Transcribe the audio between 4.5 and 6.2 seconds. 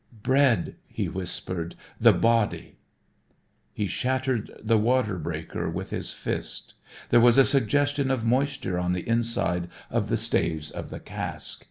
the water breaker with his